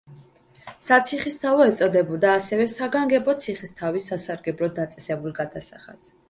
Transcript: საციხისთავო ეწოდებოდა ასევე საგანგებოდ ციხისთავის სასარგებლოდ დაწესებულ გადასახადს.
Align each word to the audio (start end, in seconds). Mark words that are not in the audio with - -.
საციხისთავო 0.85 1.67
ეწოდებოდა 1.71 2.31
ასევე 2.37 2.65
საგანგებოდ 2.71 3.45
ციხისთავის 3.45 4.09
სასარგებლოდ 4.13 4.75
დაწესებულ 4.81 5.37
გადასახადს. 5.43 6.11